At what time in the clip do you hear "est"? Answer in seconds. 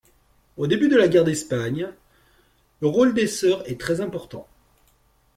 3.69-3.79